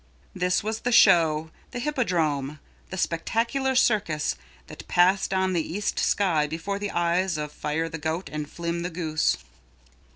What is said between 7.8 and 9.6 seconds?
the Goat and Flim the Goose.